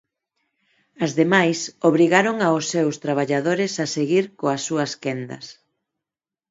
As 1.05 1.11
demais 1.21 1.59
obrigaron 1.89 2.35
aos 2.41 2.65
seus 2.73 2.95
traballadores 3.05 3.73
a 3.83 3.85
seguir 3.95 4.25
coas 4.39 4.61
súas 4.67 4.91
quendas. 5.03 5.45